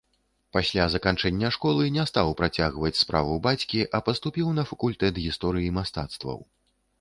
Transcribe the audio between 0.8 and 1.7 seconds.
заканчэння